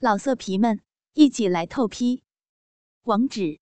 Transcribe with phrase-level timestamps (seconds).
[0.00, 0.80] 老色皮们，
[1.14, 2.22] 一起来透批！
[3.02, 3.58] 网址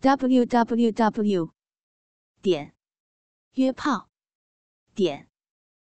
[0.00, 1.52] ：w w w
[2.40, 2.74] 点
[3.52, 4.08] 约炮
[4.94, 5.28] 点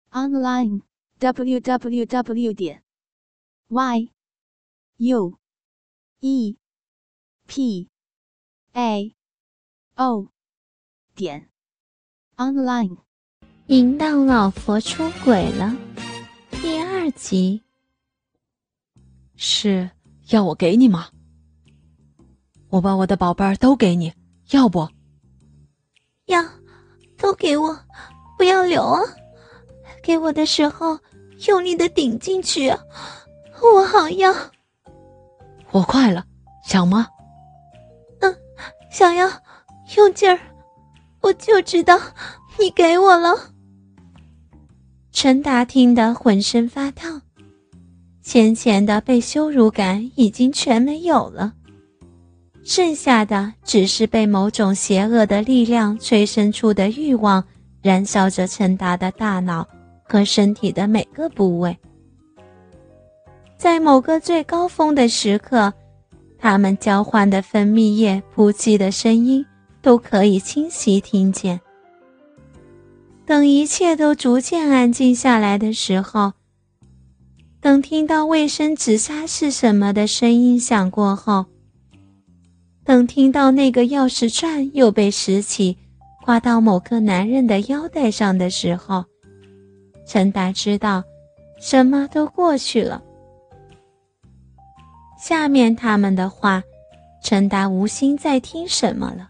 [0.09, 0.81] online
[1.19, 2.83] w w w 点
[3.69, 4.11] y
[4.97, 5.39] u
[6.19, 6.57] e
[7.47, 7.89] p
[8.73, 9.15] a
[9.95, 10.27] o
[11.15, 11.49] 点
[12.35, 12.97] online。
[13.67, 15.77] 淫荡老佛出轨了，
[16.51, 17.63] 第二集。
[19.43, 19.89] 是
[20.29, 21.07] 要我给你吗？
[22.69, 24.13] 我把我的宝贝儿都给你，
[24.51, 24.87] 要不？
[26.27, 26.45] 要，
[27.17, 27.75] 都给我，
[28.37, 29.01] 不要留啊！
[30.03, 30.99] 给我的时候
[31.47, 32.69] 用力的顶进去，
[33.59, 34.31] 我好要。
[35.71, 36.23] 我快了，
[36.63, 37.07] 想吗？
[38.19, 38.37] 嗯，
[38.91, 39.27] 想要，
[39.97, 40.39] 用劲儿。
[41.21, 41.99] 我就知道
[42.59, 43.51] 你给我了。
[45.11, 47.23] 陈达听得浑身发烫。
[48.31, 51.51] 先前的被羞辱感已经全没有了，
[52.63, 57.43] 剩下的只是被某种邪恶的力量催生出的欲望，
[57.81, 59.67] 燃烧着陈达的大脑
[60.03, 61.77] 和身体的每个部位。
[63.57, 65.73] 在某个最高峰的时刻，
[66.39, 69.45] 他们交换的分泌液扑气的声音
[69.81, 71.59] 都可以清晰听见。
[73.25, 76.31] 等一切都逐渐安静下来的时候。
[77.61, 81.45] 等听到卫生纸擦是什么的声音响过后，
[82.83, 85.77] 等听到那个钥匙串又被拾起，
[86.25, 89.05] 挂到某个男人的腰带上的时候，
[90.07, 91.03] 陈达知道，
[91.59, 93.03] 什么都过去了。
[95.19, 96.63] 下面他们的话，
[97.23, 99.29] 陈达无心再听什么了。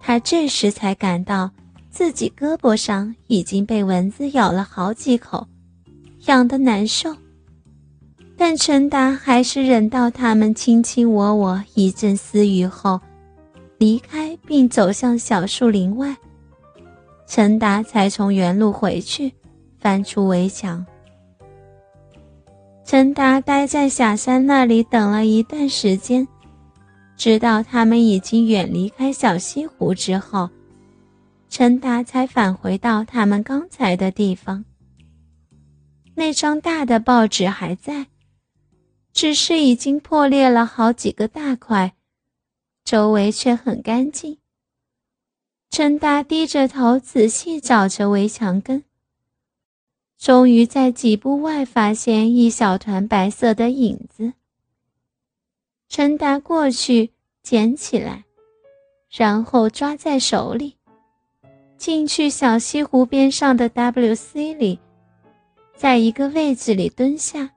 [0.00, 1.50] 他这时才感到
[1.90, 5.44] 自己胳膊上已经被蚊子咬了好几口。
[6.26, 7.16] 痒得难受，
[8.36, 13.00] 但陈达还是忍到他们卿卿我我一阵私语后，
[13.78, 16.14] 离开并走向小树林外。
[17.26, 19.32] 陈达才从原路回去，
[19.78, 20.84] 翻出围墙。
[22.84, 26.26] 陈达待在小山那里等了一段时间，
[27.16, 30.50] 直到他们已经远离开小西湖之后，
[31.48, 34.64] 陈达才返回到他们刚才的地方。
[36.20, 38.08] 那张大的报纸还在，
[39.10, 41.94] 只是已经破裂了好几个大块，
[42.84, 44.36] 周围却很干净。
[45.70, 48.84] 陈达低着头仔细找着围墙根，
[50.18, 54.34] 终于在几步外发现一小团白色的影子。
[55.88, 58.24] 陈达过去捡起来，
[59.08, 60.76] 然后抓在手里，
[61.78, 64.78] 进去小西湖边上的 WC 里。
[65.80, 67.52] 在一个位置里蹲下，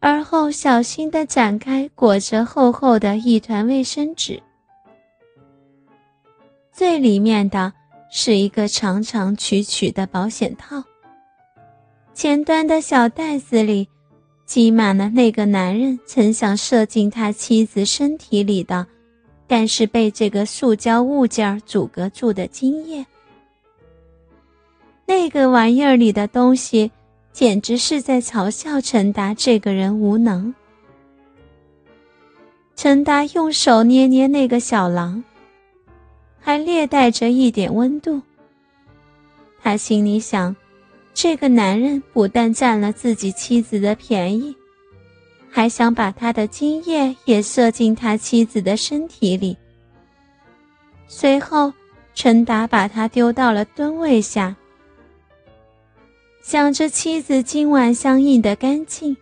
[0.00, 4.42] 而后小心地展开裹着厚厚的一团卫生纸。
[6.72, 7.72] 最里面的
[8.10, 10.82] 是一个长长曲曲的保险套，
[12.12, 13.88] 前端的小袋子里
[14.44, 18.84] 挤满了那个男人曾想射进他妻子身体里的，
[19.46, 23.06] 但是被这个塑胶物件阻隔住的精液。
[25.06, 26.90] 那个玩意儿里的东西。
[27.34, 30.54] 简直是在嘲笑陈达这个人无能。
[32.76, 35.24] 陈达用手捏捏那个小狼，
[36.38, 38.22] 还略带着一点温度。
[39.60, 40.54] 他心里想：
[41.12, 44.54] 这个男人不但占了自己妻子的便宜，
[45.50, 49.56] 还想把他的精液也射进他妻子的身体里。
[51.08, 51.72] 随后，
[52.14, 54.54] 陈达把他丢到了蹲位下。
[56.44, 59.16] 想着妻子今晚相应的干净，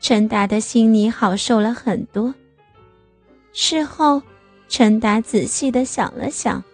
[0.00, 2.34] 陈达的心里好受了很多。
[3.52, 4.20] 事后，
[4.68, 6.64] 陈达仔细的想了想，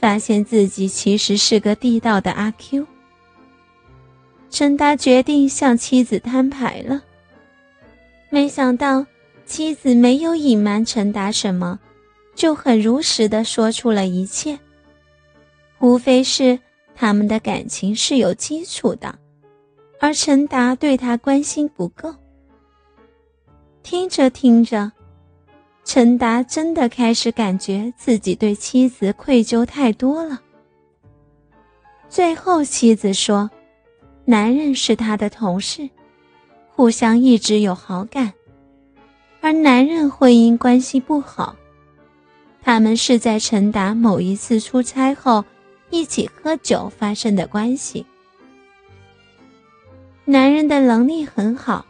[0.00, 2.84] 发现自己其实是个地道的阿 Q。
[4.50, 7.04] 陈达决定向妻子摊牌了。
[8.30, 9.06] 没想到
[9.46, 11.78] 妻子没有隐瞒陈达什么，
[12.34, 14.58] 就很如实的说出了一切，
[15.78, 16.58] 无非是。
[16.94, 19.18] 他们的感情是有基础的，
[20.00, 22.14] 而陈达对他关心不够。
[23.82, 24.92] 听着听着，
[25.84, 30.40] 陈达真的开始感觉自己对妻子愧疚太多了。
[32.08, 33.50] 最后，妻子说
[34.24, 35.90] ：“男人是他的同事，
[36.70, 38.32] 互相一直有好感，
[39.40, 41.56] 而男人婚姻关系不好。
[42.62, 45.44] 他们是在陈达某一次出差后。”
[45.94, 48.04] 一起喝酒发生的关系。
[50.24, 51.86] 男人的能力很好，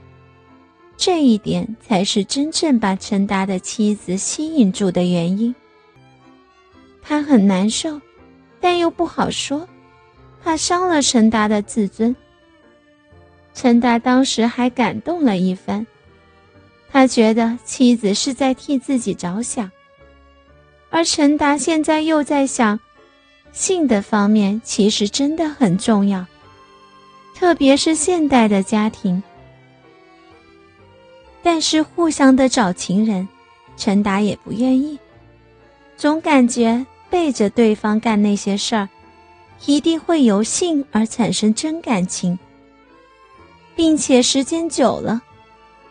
[0.96, 5.54] 这一点才是真正把陈达的妻子吸引住的原因。
[7.00, 8.00] 他很难受，
[8.60, 9.66] 但又不好说，
[10.42, 12.14] 怕伤了陈达的自尊。
[13.54, 15.86] 陈达当时还感动了一番，
[16.90, 19.70] 他觉得妻子是在替自己着想，
[20.90, 22.80] 而陈达现在又在想，
[23.54, 26.26] 性的方面其实真的很重要，
[27.34, 29.22] 特别是现代的家庭。
[31.40, 33.26] 但是互相的找情人，
[33.76, 34.98] 陈达也不愿意，
[35.96, 38.88] 总感觉背着对方干那些事儿，
[39.66, 42.38] 一定会由性而产生真感情。
[43.76, 45.20] 并且时间久了，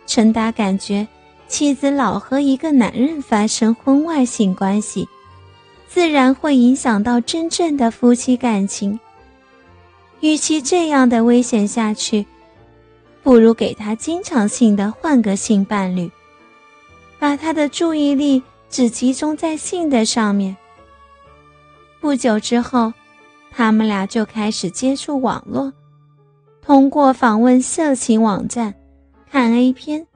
[0.05, 1.07] 陈达感觉
[1.47, 5.07] 妻子老和一个男人发生婚外性关系，
[5.93, 8.99] 自然会影响到真正的夫妻感情。
[10.21, 12.25] 与其这样的危险下去，
[13.21, 16.09] 不如给他经常性的换个性伴侣，
[17.19, 18.41] 把他的注意力
[18.71, 20.57] 只集中在性的上面。
[22.01, 22.91] 不久之后，
[23.51, 25.71] 他们俩就开始接触网络。
[26.63, 28.73] 通过访问色情网站、
[29.29, 30.07] 看 A 片、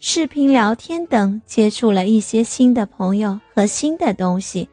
[0.00, 4.66] 视频聊天等，接触了一些新的朋友和新的东西。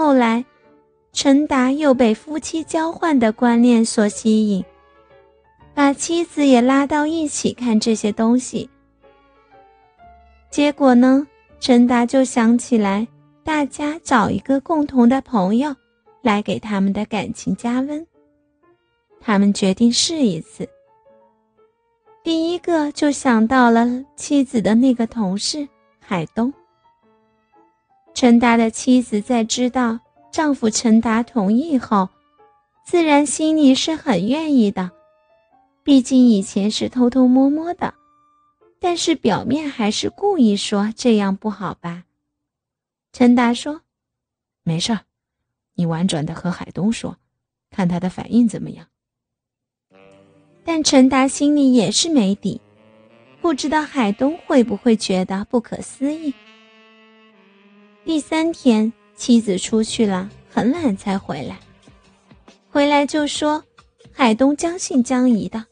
[0.00, 0.42] 后来，
[1.12, 4.64] 陈达又被夫妻交换的观念所吸引，
[5.74, 8.70] 把妻子也拉到一起看这些东西。
[10.50, 11.26] 结果呢，
[11.60, 13.06] 陈达就想起来，
[13.44, 15.76] 大家找一个共同的朋友，
[16.22, 18.06] 来给他们的感情加温。
[19.20, 20.66] 他们决定试一次。
[22.24, 25.68] 第一个就想到了妻子的那个同事
[25.98, 26.50] 海东。
[28.14, 29.98] 陈达的妻子在知道
[30.30, 32.08] 丈夫陈达同意后，
[32.84, 34.90] 自然心里是很愿意的，
[35.82, 37.94] 毕竟以前是偷偷摸摸的，
[38.78, 42.04] 但是表面还是故意说这样不好吧。
[43.12, 43.80] 陈达说
[44.62, 45.00] ：“没事儿，
[45.74, 47.16] 你婉转的和海东说，
[47.70, 48.86] 看他的反应怎么样。”
[50.62, 52.60] 但陈达心里也是没底，
[53.40, 56.34] 不知道海东会不会觉得不可思议。
[58.04, 61.58] 第三天，妻子出去了，很晚才回来。
[62.70, 63.62] 回来就说，
[64.10, 65.64] 海东将信将疑的，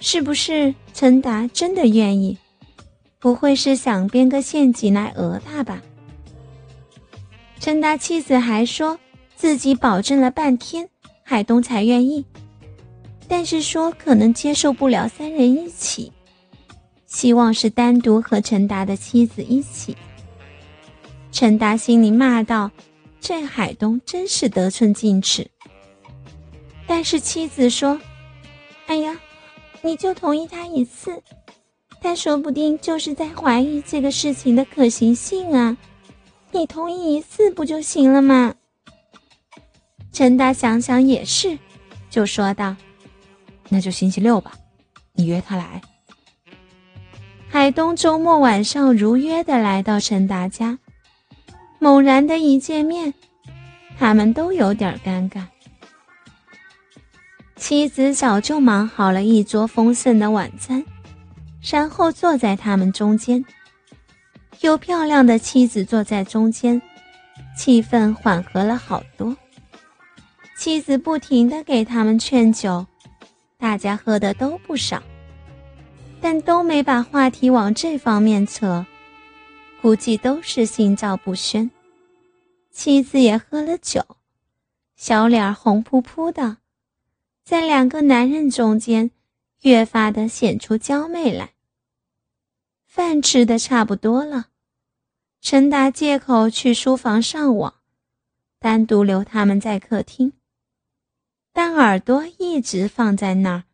[0.00, 2.38] 是不是陈达真的愿意？
[3.18, 5.82] 不会是想编个陷阱来讹他吧？
[7.60, 8.98] 陈达妻子还说
[9.36, 10.88] 自己保证了半天，
[11.22, 12.24] 海东才愿意。
[13.28, 16.10] 但是说可能接受不了三人一起，
[17.06, 19.94] 希望是单独和陈达的妻子一起。
[21.30, 22.70] 陈达心里骂道
[23.20, 25.48] ：“这海东真是得寸进尺。”
[26.86, 28.00] 但是妻子说
[28.86, 29.16] ：“哎呀，
[29.82, 31.22] 你就同意他一次，
[32.00, 35.76] 他说不定就是在怀疑这个事情的可行性啊！
[36.50, 38.54] 你同意一次不就行了吗？”
[40.12, 41.58] 陈达想想也是，
[42.10, 42.74] 就说道。
[43.68, 44.52] 那就星期六吧，
[45.12, 45.82] 你约他来。
[47.50, 50.78] 海东周末晚上如约的来到陈达家，
[51.78, 53.14] 猛然的一见面，
[53.98, 55.42] 他们都有点尴尬。
[57.56, 60.84] 妻子早就忙好了一桌丰盛的晚餐，
[61.62, 63.44] 然后坐在他们中间。
[64.60, 66.80] 有漂亮的妻子坐在中间，
[67.56, 69.36] 气氛缓和了好多。
[70.56, 72.84] 妻子不停的给他们劝酒。
[73.56, 75.02] 大家喝的都不少，
[76.20, 78.86] 但都没把话题往这方面扯，
[79.80, 81.70] 估计都是心照不宣。
[82.70, 84.04] 妻子也喝了酒，
[84.94, 86.58] 小脸红扑扑的，
[87.44, 89.10] 在两个男人中间
[89.62, 91.54] 越发的显出娇媚来。
[92.86, 94.48] 饭吃的差不多了，
[95.40, 97.74] 陈达借口去书房上网，
[98.58, 100.32] 单独留他们在客厅。
[101.52, 103.64] 但耳朵一直放在那儿，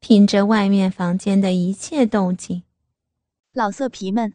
[0.00, 2.62] 听着外面房间的一切动静。
[3.52, 4.34] 老色皮们，